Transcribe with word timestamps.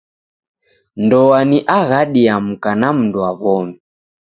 Ndoa 0.95 1.39
ni 1.45 1.59
aghadi 1.77 2.25
ya 2.25 2.35
mka 2.45 2.71
na 2.79 2.89
mndu 2.97 3.17
wa 3.23 3.31
w'omi. 3.41 3.75